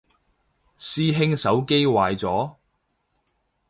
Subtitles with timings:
[0.79, 2.55] 師兄手機壞咗？